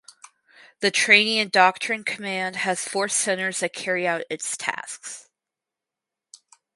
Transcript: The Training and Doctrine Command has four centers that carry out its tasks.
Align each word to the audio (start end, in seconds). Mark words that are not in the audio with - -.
The 0.79 0.89
Training 0.89 1.37
and 1.37 1.51
Doctrine 1.51 2.03
Command 2.03 2.55
has 2.55 2.83
four 2.87 3.07
centers 3.07 3.59
that 3.59 3.73
carry 3.73 4.07
out 4.07 4.23
its 4.31 4.57
tasks. 4.57 5.29